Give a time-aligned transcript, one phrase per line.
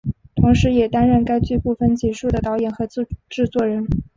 [0.33, 2.87] 同时也担任该剧部分集数的导演和
[3.29, 3.85] 制作人。